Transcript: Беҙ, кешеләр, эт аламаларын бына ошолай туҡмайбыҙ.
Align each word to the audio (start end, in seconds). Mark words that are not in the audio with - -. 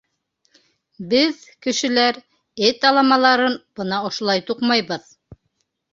Беҙ, 1.11 1.43
кешеләр, 1.67 2.19
эт 2.69 2.89
аламаларын 2.91 3.59
бына 3.81 4.03
ошолай 4.11 4.45
туҡмайбыҙ. 4.49 5.07